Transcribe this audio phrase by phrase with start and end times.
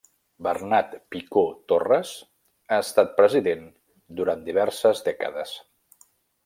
[0.45, 1.43] Bernat Picó
[1.73, 2.15] Torres
[2.71, 3.63] ha estat president
[4.23, 5.57] durant diverses dècades.